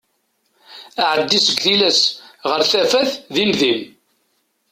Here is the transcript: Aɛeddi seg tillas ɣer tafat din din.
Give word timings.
Aɛeddi 1.01 1.39
seg 1.41 1.57
tillas 1.63 1.99
ɣer 2.49 2.61
tafat 2.71 3.09
din 3.33 3.51
din. 3.59 3.81